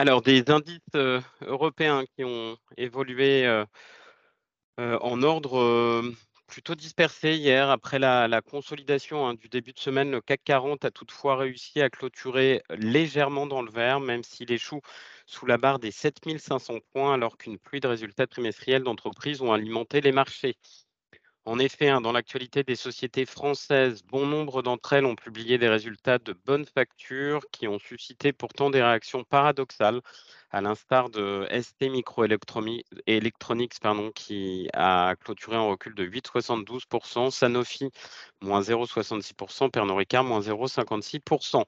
Alors 0.00 0.22
des 0.22 0.48
indices, 0.50 0.78
heu, 0.94 1.20
européens 1.42 2.04
qui 2.16 2.24
ont 2.24 2.56
évolué, 2.78 3.44
heu 3.46 3.66
heu, 4.78 4.98
en 5.02 5.22
ordre, 5.22 6.02
plutôt 6.46 6.74
dispersé 6.74 7.34
hier 7.36 7.70
après 7.70 7.98
la 7.98 8.40
consolidation, 8.42 9.26
hein, 9.26 9.34
du 9.34 9.48
début 9.48 9.72
de 9.72 9.78
semaine. 9.78 10.10
Le 10.10 10.20
CAC 10.20 10.40
40 10.44 10.84
a 10.84 10.90
toutefois 10.90 11.36
réussi 11.36 11.80
à 11.80 11.90
clôturer 11.90 12.62
légèrement 12.70 13.46
dans 13.46 13.62
le 13.62 13.70
vert, 13.70 14.00
même 14.00 14.22
s'il 14.24 14.50
échoue 14.52 14.80
sous 15.26 15.46
la 15.46 15.58
barre 15.58 15.78
des 15.78 15.90
7 15.92 16.16
500 16.38 16.78
points, 16.92 17.14
alors 17.14 17.36
qu'une 17.36 17.58
pluie 17.58 17.80
de 17.80 17.88
résultats 17.88 18.26
trimestriels 18.26 18.82
d'entreprises 18.82 19.42
ont 19.42 19.52
alimenté 19.52 20.00
les 20.00 20.12
marchés. 20.12 20.56
En 21.46 21.58
effet, 21.58 21.88
hein, 21.88 22.00
dans 22.02 22.12
l'actualité 22.12 22.62
des 22.64 22.76
sociétés 22.76 23.24
françaises, 23.24 24.02
bon 24.02 24.26
nombre 24.26 24.62
d'entre 24.62 24.92
elles 24.92 25.06
ont 25.06 25.16
publié 25.16 25.56
des 25.56 25.68
résultats 25.68 26.18
de 26.18 26.34
bonne 26.44 26.66
facture 26.66 27.40
qui 27.50 27.66
ont 27.66 27.78
suscité 27.78 28.32
pourtant 28.32 28.68
des 28.68 28.82
réactions 28.82 29.24
paradoxales, 29.24 30.02
à 30.50 30.60
l'instar 30.60 31.08
de 31.10 31.48
ST 31.50 31.88
Microelectronics 31.90 32.84
qui 34.14 34.68
a 34.74 35.14
clôturé 35.16 35.56
en 35.56 35.70
recul 35.70 35.94
de 35.94 36.04
8,72%, 36.04 37.30
Sanofi 37.30 37.90
moins 38.42 38.60
0,66%, 38.60 39.70
Pernod 39.70 39.96
Ricard 39.96 40.24
moins 40.24 40.40
0,56%. 40.40 41.64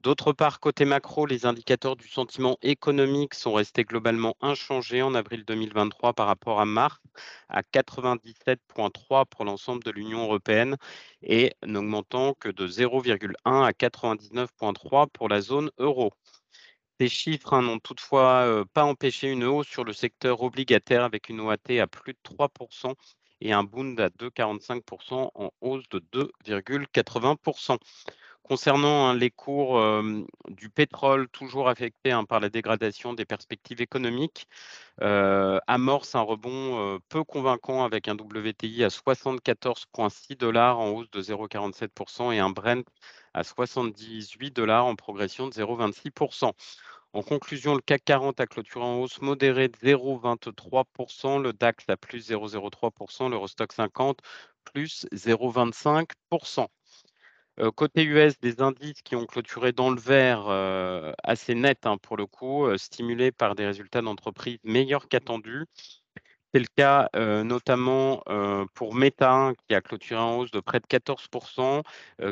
D'autre 0.00 0.32
part, 0.32 0.60
côté 0.60 0.84
macro, 0.84 1.26
les 1.26 1.44
indicateurs 1.44 1.96
du 1.96 2.06
sentiment 2.08 2.56
économique 2.62 3.34
sont 3.34 3.52
restés 3.52 3.82
globalement 3.82 4.36
inchangés 4.40 5.02
en 5.02 5.12
avril 5.14 5.44
2023 5.44 6.12
par 6.12 6.28
rapport 6.28 6.60
à 6.60 6.64
mars, 6.64 7.00
à 7.48 7.62
97,3 7.62 9.26
pour 9.26 9.44
l'ensemble 9.44 9.82
de 9.82 9.90
l'Union 9.90 10.22
européenne 10.22 10.76
et 11.22 11.52
n'augmentant 11.66 12.34
que 12.34 12.48
de 12.48 12.68
0,1 12.68 13.34
à 13.44 13.72
99,3 13.72 15.08
pour 15.12 15.28
la 15.28 15.40
zone 15.40 15.70
euro. 15.78 16.12
Ces 17.00 17.08
chiffres 17.08 17.52
hein, 17.54 17.62
n'ont 17.62 17.80
toutefois 17.80 18.42
euh, 18.46 18.64
pas 18.72 18.84
empêché 18.84 19.28
une 19.28 19.44
hausse 19.44 19.68
sur 19.68 19.82
le 19.82 19.92
secteur 19.92 20.42
obligataire 20.42 21.02
avec 21.02 21.28
une 21.28 21.40
OAT 21.40 21.80
à 21.80 21.88
plus 21.88 22.12
de 22.12 22.18
3% 22.22 22.94
et 23.40 23.52
un 23.52 23.64
Bund 23.64 23.98
à 24.00 24.10
2,45% 24.10 25.30
en 25.34 25.50
hausse 25.60 25.88
de 25.90 26.00
2,80%. 26.12 27.78
Concernant 28.48 29.08
hein, 29.08 29.14
les 29.14 29.30
cours 29.30 29.78
du 30.48 30.70
pétrole, 30.70 31.28
toujours 31.28 31.68
affectés 31.68 32.12
hein, 32.12 32.24
par 32.24 32.40
la 32.40 32.48
dégradation 32.48 33.12
des 33.12 33.26
perspectives 33.26 33.82
économiques, 33.82 34.46
amorce 34.98 36.14
un 36.14 36.22
rebond 36.22 36.98
peu 37.10 37.24
convaincant 37.24 37.84
avec 37.84 38.08
un 38.08 38.14
WTI 38.14 38.84
à 38.84 38.88
74,6 38.88 40.38
dollars 40.38 40.78
en 40.78 40.88
hausse 40.92 41.10
de 41.10 41.20
0,47% 41.20 42.32
et 42.32 42.38
un 42.38 42.48
Brent 42.48 42.84
à 43.34 43.44
78 43.44 44.50
dollars 44.50 44.86
en 44.86 44.96
progression 44.96 45.48
de 45.48 45.52
0,26%. 45.52 46.52
En 47.12 47.22
conclusion, 47.22 47.74
le 47.74 47.82
CAC 47.82 48.02
40 48.06 48.40
a 48.40 48.46
clôturé 48.46 48.82
en 48.82 49.00
hausse 49.00 49.20
modérée 49.20 49.68
de 49.68 49.76
0,23%, 49.76 51.42
le 51.42 51.52
DAX 51.52 51.84
à 51.88 51.98
plus 51.98 52.30
0,03%, 52.30 53.28
l'Eurostock 53.28 53.72
50 53.74 54.20
plus 54.64 55.06
0,25%. 55.12 56.68
Euh, 57.60 57.72
côté 57.72 58.04
US, 58.04 58.38
des 58.40 58.60
indices 58.60 59.02
qui 59.02 59.16
ont 59.16 59.26
clôturé 59.26 59.72
dans 59.72 59.90
le 59.90 60.00
vert 60.00 60.46
euh, 60.48 61.12
assez 61.24 61.54
net 61.56 61.86
hein, 61.86 61.96
pour 61.98 62.16
le 62.16 62.24
coup, 62.26 62.66
euh, 62.66 62.78
stimulés 62.78 63.32
par 63.32 63.56
des 63.56 63.66
résultats 63.66 64.00
d'entreprise 64.00 64.58
meilleurs 64.62 65.08
qu'attendus. 65.08 65.66
C'est 66.54 66.60
le 66.60 66.66
cas 66.76 67.10
notamment 67.44 68.22
pour 68.74 68.94
Meta, 68.94 69.52
qui 69.68 69.74
a 69.74 69.82
clôturé 69.82 70.20
en 70.20 70.38
hausse 70.38 70.50
de 70.50 70.60
près 70.60 70.80
de 70.80 70.86
14%, 70.86 71.82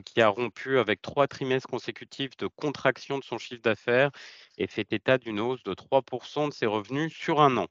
qui 0.06 0.22
a 0.22 0.28
rompu 0.28 0.78
avec 0.78 1.02
trois 1.02 1.26
trimestres 1.28 1.68
consécutifs 1.68 2.36
de 2.38 2.46
contraction 2.46 3.18
de 3.18 3.24
son 3.24 3.36
chiffre 3.38 3.60
d'affaires 3.62 4.10
et 4.58 4.66
fait 4.68 4.90
état 4.92 5.18
d'une 5.18 5.38
hausse 5.40 5.62
de 5.64 5.74
3% 5.74 6.48
de 6.48 6.54
ses 6.54 6.66
revenus 6.66 7.12
sur 7.14 7.40
un 7.42 7.58
an. 7.58 7.66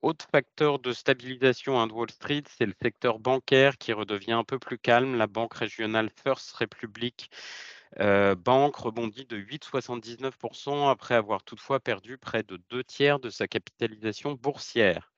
Autre 0.00 0.26
facteur 0.30 0.78
de 0.78 0.92
stabilisation 0.92 1.80
à 1.80 1.86
Wall 1.86 2.10
Street, 2.10 2.44
c'est 2.56 2.66
le 2.66 2.74
secteur 2.80 3.18
bancaire 3.18 3.78
qui 3.78 3.92
redevient 3.92 4.32
un 4.32 4.44
peu 4.44 4.58
plus 4.60 4.78
calme. 4.78 5.16
La 5.16 5.26
banque 5.26 5.54
régionale 5.54 6.08
First 6.22 6.52
Republic 6.52 7.30
euh, 8.00 8.36
Bank 8.36 8.76
rebondit 8.76 9.24
de 9.24 9.36
8,79% 9.36 10.88
après 10.88 11.16
avoir 11.16 11.42
toutefois 11.42 11.80
perdu 11.80 12.16
près 12.16 12.44
de 12.44 12.60
deux 12.70 12.84
tiers 12.84 13.18
de 13.18 13.28
sa 13.28 13.48
capitalisation 13.48 14.34
boursière. 14.34 15.12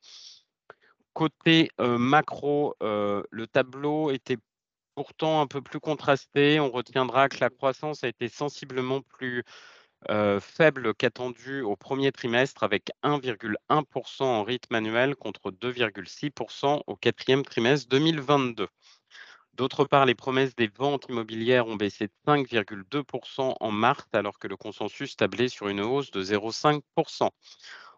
Côté 1.12 1.70
euh, 1.80 1.98
macro, 1.98 2.74
euh, 2.82 3.22
le 3.30 3.46
tableau 3.46 4.10
était 4.10 4.38
pourtant 4.94 5.42
un 5.42 5.46
peu 5.46 5.60
plus 5.60 5.80
contrasté. 5.80 6.58
On 6.58 6.70
retiendra 6.70 7.28
que 7.28 7.38
la 7.40 7.50
croissance 7.50 8.02
a 8.04 8.08
été 8.08 8.28
sensiblement 8.28 9.02
plus 9.02 9.44
euh, 10.08 10.40
faible 10.40 10.94
qu'attendu 10.94 11.60
au 11.60 11.76
premier 11.76 12.10
trimestre 12.10 12.62
avec 12.62 12.90
1,1% 13.02 14.22
en 14.22 14.42
rythme 14.42 14.74
annuel 14.74 15.14
contre 15.14 15.50
2,6% 15.50 16.82
au 16.86 16.96
quatrième 16.96 17.42
trimestre 17.42 17.88
2022. 17.90 18.68
D'autre 19.54 19.84
part, 19.84 20.06
les 20.06 20.14
promesses 20.14 20.56
des 20.56 20.68
ventes 20.68 21.06
immobilières 21.10 21.66
ont 21.66 21.76
baissé 21.76 22.06
de 22.06 22.12
5,2% 22.26 23.56
en 23.60 23.70
mars 23.70 24.06
alors 24.14 24.38
que 24.38 24.48
le 24.48 24.56
consensus 24.56 25.16
tablait 25.16 25.48
sur 25.48 25.68
une 25.68 25.80
hausse 25.82 26.10
de 26.10 26.22
0,5%. 26.22 27.28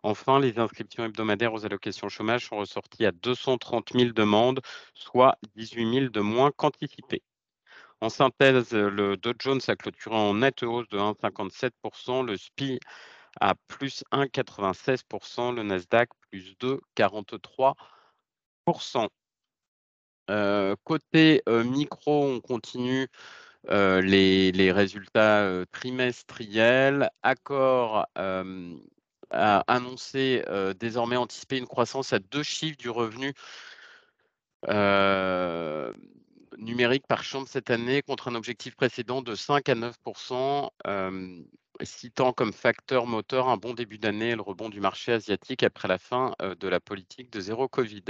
Enfin, 0.03 0.41
les 0.41 0.59
inscriptions 0.59 1.05
hebdomadaires 1.05 1.55
aux 1.55 1.65
allocations 1.65 2.09
chômage 2.09 2.49
sont 2.49 2.57
ressorties 2.57 3.07
à 3.07 3.13
230 3.13 3.93
000 3.93 4.11
demandes, 4.11 4.61
soit 4.95 5.39
18 5.55 5.95
000 5.95 6.09
de 6.09 6.21
moins 6.21 6.51
qu'anticipé. 6.51 7.23
En 8.03 8.09
synthèse, 8.09 8.73
le 8.73 9.17
Dow 9.17 9.33
Jones 9.39 9.61
a 9.69 9.77
clôturé 9.77 10.17
en 10.17 10.35
nette 10.35 10.65
hausse 10.65 10.89
de 10.89 10.99
1,57%, 10.99 12.27
le 12.27 12.37
SPI 12.37 12.81
à 13.41 13.55
plus 13.69 14.03
1,96%, 14.11 15.55
le 15.55 15.63
Nasdaq 15.63 16.09
plus 16.29 16.57
2,43%. 16.61 19.09
Euh, 20.31 20.75
côté 20.83 21.43
euh, 21.49 21.63
micro, 21.63 22.25
on 22.25 22.41
continue 22.41 23.07
euh, 23.71 24.01
les, 24.01 24.73
résultats 24.73 25.65
trimestriels. 25.71 27.09
Accor 27.23 28.07
a 28.17 29.63
annoncé 29.69 30.43
désormais 30.81 31.17
anticiper 31.17 31.59
une 31.59 31.69
croissance 31.69 32.13
à 32.13 32.19
deux 32.19 32.43
chiffres 32.43 32.79
du 32.79 32.91
revenu 32.91 33.33
numérique 36.59 37.07
par 37.07 37.25
chambre 37.25 37.49
cette 37.49 37.71
année 37.71 38.03
contre 38.03 38.29
un 38.29 38.35
objectif 38.35 38.77
précédent 38.77 39.23
de 39.23 39.35
5 39.35 39.69
à 39.69 39.75
9% 39.75 40.71
citant 41.83 42.33
comme 42.33 42.53
facteur 42.53 43.07
moteur 43.07 43.49
un 43.49 43.57
bon 43.57 43.75
début 43.75 43.99
d'année 43.99 44.31
et 44.31 44.37
le 44.37 44.43
rebond 44.43 44.69
du 44.69 44.81
marché 44.81 45.13
asiatique 45.13 45.63
après 45.63 45.89
la 45.89 45.99
fin 45.99 46.35
de 46.41 46.69
la 46.69 46.81
politique 46.81 47.31
de 47.31 47.41
zéro 47.41 47.69
Covid. 47.69 48.05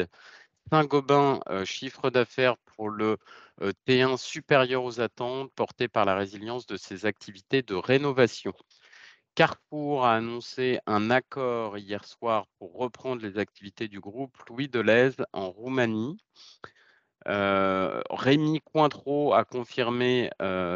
Saint-Gobain, 0.71 1.41
chiffre 1.65 2.11
d'affaires 2.11 2.57
pour 2.59 2.89
le 2.89 3.19
T1 3.87 4.17
supérieur 4.17 4.85
aux 4.85 5.01
attentes, 5.01 5.53
porté 5.55 5.89
par 5.89 6.05
la 6.05 6.15
résilience 6.15 6.67
de 6.67 6.77
ses 6.77 7.07
activités 7.07 7.63
de 7.63 7.75
rénovation. 7.75 8.53
Carrefour 9.35 10.05
a 10.05 10.17
annoncé 10.17 10.79
un 10.87 11.11
accord 11.11 11.79
hier 11.79 12.05
soir 12.05 12.47
pour 12.59 12.75
reprendre 12.75 13.23
les 13.23 13.39
activités 13.39 13.89
du 13.89 13.99
groupe 13.99 14.37
Louis 14.49 14.69
Deleuze 14.69 15.17
en 15.33 15.51
Roumanie. 15.51 16.19
Rémi 17.27 18.61
Cointreau 18.61 19.35
a 19.35 19.45
confirmé 19.45 20.31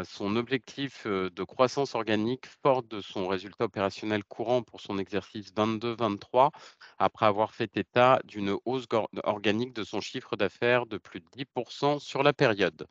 son 0.05 0.35
objectif 0.35 1.05
de 1.07 1.43
croissance 1.43 1.95
organique 1.95 2.47
fort 2.63 2.83
de 2.83 3.01
son 3.01 3.27
résultat 3.27 3.65
opérationnel 3.65 4.23
courant 4.23 4.63
pour 4.63 4.81
son 4.81 4.97
exercice 4.97 5.53
22-23, 5.53 6.51
après 6.99 7.25
avoir 7.25 7.53
fait 7.53 7.75
état 7.77 8.19
d'une 8.23 8.57
hausse 8.65 8.85
organique 9.23 9.73
de 9.73 9.83
son 9.83 10.01
chiffre 10.01 10.35
d'affaires 10.35 10.85
de 10.85 10.97
plus 10.97 11.19
de 11.19 11.27
10% 11.35 11.99
sur 11.99 12.23
la 12.23 12.33
période. 12.33 12.87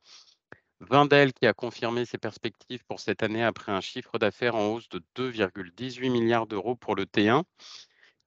Vindel 0.81 1.33
qui 1.33 1.47
a 1.47 1.55
confirmé 1.55 2.05
ses 2.05 2.19
perspectives 2.19 2.85
pour 2.85 3.01
cette 3.01 3.23
année 3.23 3.43
après 3.43 3.73
un 3.73 3.81
chiffre 3.81 4.19
d'affaires 4.19 4.57
en 4.57 4.75
hausse 4.75 4.91
de 4.91 5.03
2,18 5.17 6.11
milliards 6.11 6.47
d'euros 6.47 6.77
pour 6.77 6.95
le 6.95 7.05
T1 7.07 7.45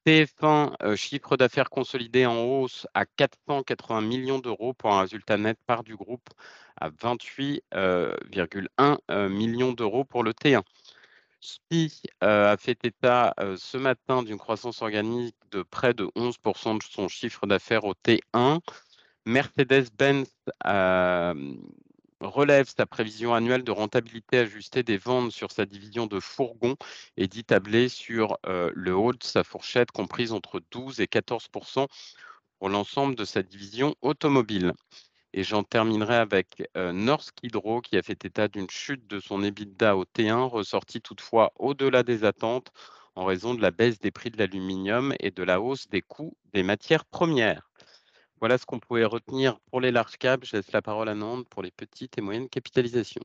TF1, 0.05 0.75
euh, 0.81 0.95
chiffre 0.95 1.35
d'affaires 1.37 1.69
consolidé 1.69 2.25
en 2.25 2.37
hausse 2.37 2.87
à 2.93 3.05
480 3.05 4.01
millions 4.01 4.39
d'euros 4.39 4.73
pour 4.73 4.93
un 4.93 5.01
résultat 5.01 5.37
net 5.37 5.57
part 5.65 5.83
du 5.83 5.95
groupe 5.95 6.29
à 6.79 6.89
28,1 6.89 7.59
euh, 7.75 8.15
euh, 9.11 9.29
millions 9.29 9.73
d'euros 9.73 10.05
pour 10.05 10.23
le 10.23 10.31
T1. 10.31 10.61
SPI 11.41 12.01
a 12.19 12.57
fait 12.57 12.83
état 12.83 13.33
ce 13.55 13.77
matin 13.77 14.23
d'une 14.23 14.37
croissance 14.37 14.81
organique 14.81 15.37
de 15.51 15.63
près 15.63 15.93
de 15.93 16.03
11% 16.17 16.79
de 16.79 16.83
son 16.83 17.07
chiffre 17.07 17.47
d'affaires 17.47 17.85
au 17.85 17.93
T1. 17.93 18.59
Mercedes-Benz 19.25 20.27
relève 22.21 22.67
sa 22.67 22.85
prévision 22.85 23.33
annuelle 23.33 23.63
de 23.63 23.71
rentabilité 23.71 24.39
ajustée 24.39 24.83
des 24.83 24.97
ventes 24.97 25.31
sur 25.31 25.51
sa 25.51 25.65
division 25.65 26.07
de 26.07 26.19
fourgons 26.19 26.75
et 27.17 27.27
dit 27.27 27.43
tabler 27.43 27.89
sur 27.89 28.37
euh, 28.45 28.71
le 28.75 28.95
haut 28.95 29.13
de 29.13 29.23
sa 29.23 29.43
fourchette 29.43 29.91
comprise 29.91 30.33
entre 30.33 30.61
12 30.71 30.99
et 30.99 31.07
14 31.07 31.47
pour 32.59 32.69
l'ensemble 32.69 33.15
de 33.15 33.25
sa 33.25 33.41
division 33.43 33.95
automobile. 34.01 34.73
Et 35.33 35.43
j'en 35.43 35.63
terminerai 35.63 36.15
avec 36.15 36.63
euh, 36.75 36.91
Norsk 36.91 37.35
Hydro 37.43 37.81
qui 37.81 37.97
a 37.97 38.01
fait 38.01 38.25
état 38.25 38.47
d'une 38.47 38.69
chute 38.69 39.07
de 39.07 39.19
son 39.19 39.43
EBITDA 39.43 39.95
au 39.95 40.03
T1, 40.05 40.47
ressorti 40.47 41.01
toutefois 41.01 41.53
au-delà 41.55 42.03
des 42.03 42.23
attentes 42.23 42.71
en 43.15 43.25
raison 43.25 43.53
de 43.53 43.61
la 43.61 43.71
baisse 43.71 43.99
des 43.99 44.11
prix 44.11 44.31
de 44.31 44.37
l'aluminium 44.37 45.13
et 45.19 45.31
de 45.31 45.43
la 45.43 45.61
hausse 45.61 45.87
des 45.89 46.01
coûts 46.01 46.35
des 46.53 46.63
matières 46.63 47.05
premières. 47.05 47.68
Voilà 48.39 48.57
ce 48.57 48.65
qu'on 48.65 48.79
pouvait 48.79 49.05
retenir 49.05 49.59
pour 49.69 49.81
les 49.81 49.91
large 49.91 50.17
caps. 50.17 50.47
Je 50.47 50.57
laisse 50.57 50.71
la 50.71 50.81
parole 50.81 51.09
à 51.09 51.15
Nantes 51.15 51.47
pour 51.49 51.61
les 51.61 51.71
petites 51.71 52.17
et 52.17 52.21
moyennes 52.21 52.49
capitalisations. 52.49 53.21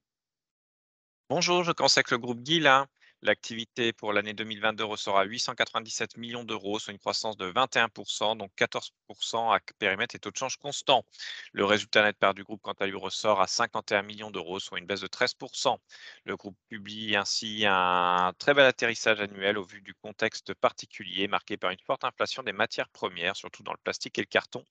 Bonjour, 1.31 1.63
je 1.63 1.73
consacre 1.73 2.13
le 2.13 2.19
groupe 2.19 2.43
Guillain. 2.43 2.87
L'activité 3.25 3.95
pour 3.95 4.13
l'année 4.13 4.35
2022 4.35 4.85
ressort 4.85 5.19
à 5.19 5.25
897 5.25 6.19
millions 6.19 6.45
d'euros, 6.45 6.79
soit 6.79 6.93
une 6.93 6.99
croissance 6.99 7.39
de 7.39 7.51
21%, 7.51 8.37
donc 8.37 8.53
14% 8.55 9.51
à 9.51 9.61
périmètre 9.79 10.15
et 10.15 10.19
taux 10.19 10.31
de 10.31 10.37
change 10.37 10.59
constant. 10.59 11.07
Le 11.53 11.65
résultat 11.65 12.03
net 12.03 12.19
par 12.19 12.35
du 12.35 12.45
groupe, 12.45 12.61
quant 12.61 12.75
à 12.79 12.87
lui, 12.87 12.97
ressort 12.97 13.41
à 13.41 13.47
51 13.47 14.03
millions 14.03 14.31
d'euros, 14.31 14.61
soit 14.61 14.79
une 14.79 14.85
baisse 14.85 15.01
de 15.01 15.07
13%. 15.07 15.79
Le 16.27 16.37
groupe 16.37 16.59
publie 16.69 17.17
ainsi 17.17 17.65
un 17.67 18.35
très 18.39 18.53
bel 18.53 18.67
atterrissage 18.67 19.23
annuel 19.23 19.57
au 19.57 19.65
vu 19.65 19.81
du 19.81 19.95
contexte 19.95 20.53
particulier 20.53 21.27
marqué 21.27 21.57
par 21.57 21.71
une 21.71 21.81
forte 21.87 22.05
inflation 22.05 22.43
des 22.43 22.53
matières 22.53 22.91
premières, 22.91 23.37
surtout 23.37 23.63
dans 23.63 23.73
le 23.73 23.81
plastique 23.83 24.19
et 24.19 24.23
le 24.23 24.27
carton, 24.27 24.67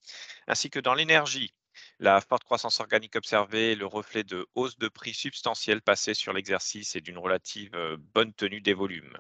ainsi 0.48 0.70
que 0.70 0.80
dans 0.80 0.94
l'énergie. 0.94 1.56
La 2.00 2.22
forte 2.22 2.44
croissance 2.44 2.80
organique 2.80 3.16
observée 3.16 3.74
est 3.74 3.76
le 3.76 3.86
reflet 3.86 4.24
de 4.24 4.48
hausses 4.56 4.78
de 4.78 4.88
prix 4.88 5.14
substantielles 5.14 5.82
passées 5.82 6.14
sur 6.14 6.34
l'exercice 6.34 6.96
et 6.96 7.02
d'une 7.02 7.18
relative 7.18 7.76
euh, 7.76 7.98
bonne 8.14 8.34
tenue 8.34 8.62
des 8.62 8.74
volumes. 8.74 9.18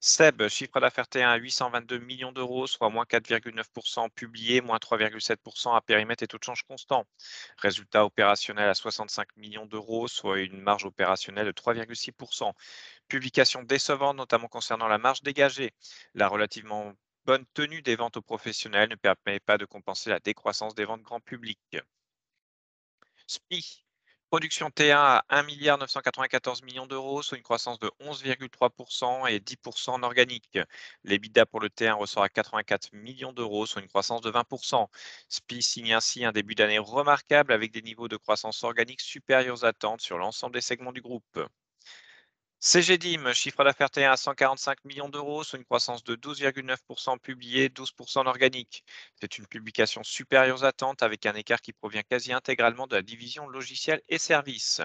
SEB, 0.00 0.48
chiffre 0.48 0.78
d'affaires 0.78 1.06
T1 1.06 1.26
à 1.26 1.36
822 1.36 1.98
millions 1.98 2.30
d'euros, 2.30 2.66
soit 2.66 2.90
moins 2.90 3.04
4,9% 3.04 4.10
publié, 4.10 4.60
moins 4.60 4.78
3,7% 4.78 5.74
à 5.74 5.80
périmètre 5.80 6.22
et 6.22 6.26
taux 6.26 6.38
de 6.38 6.44
change 6.44 6.62
constant. 6.64 7.06
Résultat 7.56 8.04
opérationnel 8.04 8.68
à 8.68 8.74
65 8.74 9.26
millions 9.36 9.66
d'euros, 9.66 10.06
soit 10.06 10.40
une 10.40 10.60
marge 10.60 10.84
opérationnelle 10.84 11.46
de 11.46 11.52
3,6%. 11.52 12.52
Publication 13.08 13.62
décevante, 13.62 14.16
notamment 14.16 14.48
concernant 14.48 14.86
la 14.86 14.98
marge 14.98 15.22
dégagée. 15.22 15.72
La 16.14 16.28
relativement 16.28 16.92
bonne 17.26 17.44
tenue 17.54 17.82
des 17.82 17.96
ventes 17.96 18.16
aux 18.16 18.22
professionnels 18.22 18.88
ne 18.88 18.94
permet 18.94 19.40
pas 19.40 19.58
de 19.58 19.64
compenser 19.64 20.10
la 20.10 20.20
décroissance 20.20 20.74
des 20.76 20.84
ventes 20.84 21.02
grand 21.02 21.20
public. 21.20 21.58
SPI, 23.26 23.84
production 24.30 24.68
T1 24.70 24.94
à 24.96 25.24
1 25.28 25.42
994 25.76 26.62
millions 26.62 26.86
d'euros, 26.86 27.22
soit 27.22 27.36
une 27.36 27.42
croissance 27.42 27.78
de 27.78 27.90
11,3% 28.00 29.26
et 29.28 29.40
10% 29.40 29.90
en 29.90 30.02
organique. 30.02 30.58
L'EBITDA 31.04 31.46
pour 31.46 31.60
le 31.60 31.68
T1 31.68 31.94
ressort 31.94 32.22
à 32.22 32.28
84 32.28 32.92
millions 32.92 33.32
d'euros, 33.32 33.66
soit 33.66 33.82
une 33.82 33.88
croissance 33.88 34.20
de 34.22 34.30
20%. 34.30 34.88
SPI 35.28 35.62
signe 35.62 35.92
ainsi 35.94 36.24
un 36.24 36.32
début 36.32 36.54
d'année 36.54 36.78
remarquable 36.78 37.52
avec 37.52 37.72
des 37.72 37.82
niveaux 37.82 38.08
de 38.08 38.16
croissance 38.16 38.62
organique 38.64 39.00
supérieurs 39.00 39.56
aux 39.56 39.64
attentes 39.64 40.00
sur 40.00 40.18
l'ensemble 40.18 40.54
des 40.54 40.60
segments 40.60 40.92
du 40.92 41.02
groupe. 41.02 41.40
CGDIM, 42.60 43.32
chiffre 43.32 43.64
d'affaires 43.64 43.88
T1 43.88 44.10
à 44.12 44.16
145 44.18 44.84
millions 44.84 45.08
d'euros, 45.08 45.42
soit 45.42 45.58
une 45.58 45.64
croissance 45.64 46.04
de 46.04 46.16
12,9% 46.16 47.18
publié, 47.18 47.70
12% 47.70 48.18
en 48.18 48.26
organique. 48.26 48.84
C'est 49.18 49.38
une 49.38 49.46
publication 49.46 50.02
supérieure 50.04 50.58
aux 50.58 50.64
attentes 50.64 51.02
avec 51.02 51.24
un 51.24 51.34
écart 51.34 51.62
qui 51.62 51.72
provient 51.72 52.02
quasi 52.02 52.34
intégralement 52.34 52.86
de 52.86 52.96
la 52.96 53.02
division 53.02 53.48
logiciels 53.48 54.02
et 54.10 54.18
services. 54.18 54.82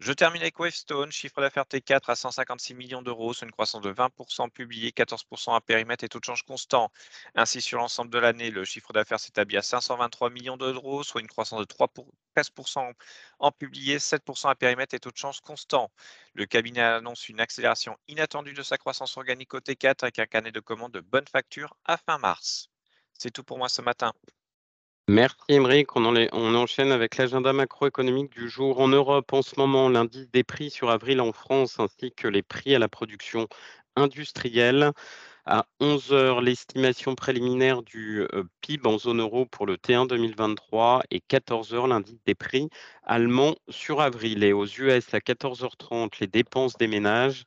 Je 0.00 0.12
termine 0.12 0.42
avec 0.42 0.58
Wavestone, 0.60 1.10
chiffre 1.10 1.40
d'affaires 1.40 1.64
T4 1.64 2.08
à 2.08 2.14
156 2.14 2.74
millions 2.74 3.02
d'euros, 3.02 3.32
soit 3.32 3.46
une 3.46 3.50
croissance 3.52 3.80
de 3.82 3.90
20% 3.90 4.48
publié, 4.50 4.92
14% 4.92 5.54
à 5.54 5.60
périmètre 5.60 6.04
et 6.04 6.08
taux 6.08 6.20
de 6.20 6.24
change 6.24 6.42
constant. 6.44 6.90
Ainsi, 7.34 7.60
sur 7.60 7.78
l'ensemble 7.78 8.10
de 8.10 8.18
l'année, 8.18 8.50
le 8.52 8.64
chiffre 8.64 8.92
d'affaires 8.92 9.18
s'établit 9.20 9.56
à 9.56 9.62
523 9.62 10.30
millions 10.30 10.56
d'euros, 10.56 11.02
soit 11.04 11.20
une 11.20 11.26
croissance 11.28 11.58
de 11.60 11.64
3 11.64 11.88
13% 12.36 12.92
en 13.40 13.50
publié, 13.52 13.98
7% 13.98 14.48
à 14.48 14.54
périmètre 14.54 14.94
et 14.94 15.00
taux 15.00 15.10
de 15.10 15.16
change 15.16 15.40
constant. 15.40 15.90
Le 16.34 16.46
cabinet 16.46 16.80
annonce 16.82 17.28
une 17.28 17.40
accélération 17.40 17.96
inattendue 18.08 18.54
de 18.54 18.62
sa 18.62 18.76
croissance 18.78 19.16
organique 19.16 19.54
au 19.54 19.60
T4 19.60 20.02
avec 20.02 20.18
un 20.20 20.26
canet 20.26 20.54
de 20.54 20.60
commandes 20.60 20.92
de 20.92 21.00
bonne 21.00 21.26
facture 21.26 21.76
à 21.84 21.96
fin 21.96 22.18
mars. 22.18 22.68
C'est 23.18 23.30
tout 23.32 23.44
pour 23.44 23.58
moi 23.58 23.68
ce 23.68 23.82
matin. 23.82 24.12
Merci 25.08 25.36
Émeric. 25.48 25.96
On, 25.96 26.06
on, 26.06 26.54
enchaîne 26.54 26.90
avec 26.90 27.18
l'agenda 27.18 27.52
macroéconomique 27.52 28.32
du 28.32 28.48
jour. 28.48 28.80
En 28.80 28.88
Europe, 28.88 29.34
en 29.34 29.42
ce 29.42 29.54
moment, 29.58 29.90
l'indice 29.90 30.30
des 30.30 30.44
prix 30.44 30.70
sur 30.70 30.88
avril 30.88 31.20
en 31.20 31.32
France 31.32 31.78
ainsi 31.78 32.10
que 32.12 32.26
les 32.26 32.42
prix 32.42 32.74
à 32.74 32.78
la 32.78 32.88
production 32.88 33.46
industrielle. 33.96 34.92
À 35.44 35.66
11 35.78 36.12
heures, 36.14 36.40
l'estimation 36.40 37.14
préliminaire 37.14 37.82
du 37.82 38.22
euh, 38.32 38.44
PIB 38.62 38.88
en 38.88 38.96
zone 38.96 39.20
euro 39.20 39.44
pour 39.44 39.66
le 39.66 39.76
T1 39.76 40.06
2023 40.06 41.02
et 41.10 41.20
14 41.20 41.74
heures, 41.74 41.86
l'indice 41.86 42.24
des 42.24 42.34
prix 42.34 42.70
allemand 43.02 43.56
sur 43.68 44.00
avril. 44.00 44.42
Et 44.42 44.54
aux 44.54 44.64
US, 44.64 45.12
à 45.12 45.18
14h30, 45.18 46.12
les 46.20 46.28
dépenses 46.28 46.78
des 46.78 46.86
ménages 46.86 47.44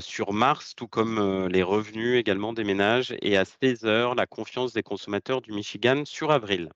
sur 0.00 0.32
mars, 0.32 0.74
tout 0.74 0.88
comme 0.88 1.18
euh, 1.18 1.48
les 1.48 1.62
revenus 1.62 2.18
également 2.18 2.52
des 2.52 2.64
ménages, 2.64 3.14
et 3.20 3.36
à 3.36 3.44
16 3.44 3.84
heures, 3.84 4.14
la 4.14 4.26
confiance 4.26 4.72
des 4.72 4.82
consommateurs 4.82 5.40
du 5.40 5.52
Michigan 5.52 6.04
sur 6.04 6.30
avril. 6.30 6.70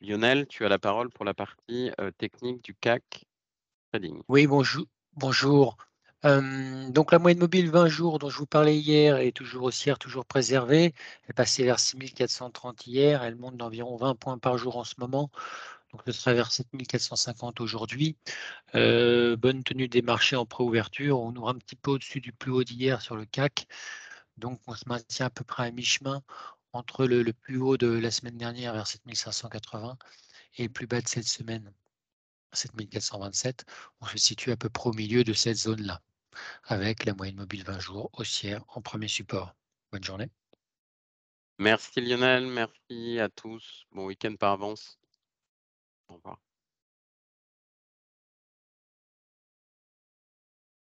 Lionel, 0.00 0.46
tu 0.46 0.64
as 0.64 0.68
la 0.68 0.78
parole 0.78 1.10
pour 1.10 1.24
la 1.24 1.34
partie 1.34 1.90
technique 2.16 2.64
du 2.64 2.74
CAC 2.74 3.26
Trading. 3.92 4.22
Oui, 4.28 4.46
bonjour. 4.46 4.86
bonjour 5.12 5.76
donc 6.22 7.12
la 7.12 7.18
moyenne 7.18 7.38
mobile 7.38 7.70
20 7.70 7.88
jours 7.88 8.18
dont 8.18 8.28
je 8.28 8.36
vous 8.36 8.46
parlais 8.46 8.76
hier 8.76 9.16
est 9.16 9.32
toujours 9.32 9.64
haussière, 9.64 9.98
toujours 9.98 10.26
préservée. 10.26 10.94
Elle 11.26 11.34
passait 11.34 11.64
vers 11.64 11.78
6430 11.78 12.86
hier, 12.86 13.22
elle 13.22 13.36
monte 13.36 13.56
d'environ 13.56 13.96
20 13.96 14.14
points 14.16 14.38
par 14.38 14.58
jour 14.58 14.76
en 14.76 14.84
ce 14.84 14.94
moment. 14.98 15.30
Donc 15.92 16.02
ce 16.06 16.12
sera 16.12 16.34
vers 16.34 16.52
7450 16.52 17.60
aujourd'hui. 17.60 18.16
bonne 18.74 19.64
tenue 19.64 19.88
des 19.88 20.02
marchés 20.02 20.36
en 20.36 20.46
préouverture. 20.46 21.20
On 21.20 21.34
ouvre 21.34 21.48
un 21.48 21.54
petit 21.54 21.76
peu 21.76 21.92
au-dessus 21.92 22.20
du 22.20 22.32
plus 22.32 22.52
haut 22.52 22.64
d'hier 22.64 23.02
sur 23.02 23.16
le 23.16 23.24
CAC. 23.26 23.66
Donc 24.36 24.60
on 24.66 24.74
se 24.74 24.88
maintient 24.88 25.26
à 25.26 25.30
peu 25.30 25.44
près 25.44 25.66
à 25.66 25.70
mi-chemin 25.70 26.22
entre 26.72 27.06
le, 27.06 27.22
le, 27.22 27.32
plus 27.32 27.58
haut 27.58 27.76
de 27.76 27.88
la 27.88 28.10
semaine 28.10 28.38
dernière 28.38 28.72
vers 28.72 28.86
7580 28.86 29.98
et 30.56 30.64
le 30.64 30.68
plus 30.68 30.86
bas 30.86 31.00
de 31.00 31.08
cette 31.08 31.26
semaine 31.26 31.72
7427. 32.52 33.64
On 34.00 34.06
se 34.06 34.18
situe 34.18 34.52
à 34.52 34.56
peu 34.56 34.68
près 34.68 34.90
au 34.90 34.92
milieu 34.92 35.24
de 35.24 35.32
cette 35.32 35.56
zone-là 35.56 36.00
avec 36.64 37.04
la 37.04 37.14
moyenne 37.14 37.36
mobile 37.36 37.64
20 37.64 37.80
jours 37.80 38.10
haussière 38.12 38.64
en 38.68 38.80
premier 38.80 39.08
support. 39.08 39.54
Bonne 39.92 40.04
journée. 40.04 40.30
Merci 41.58 42.00
Lionel, 42.00 42.46
merci 42.46 43.18
à 43.18 43.28
tous. 43.28 43.84
Bon 43.92 44.06
week-end 44.06 44.34
par 44.36 44.52
avance. 44.52 44.99
Au 46.10 46.16
revoir. 46.16 46.38